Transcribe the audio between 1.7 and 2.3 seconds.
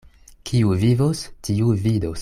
vidos.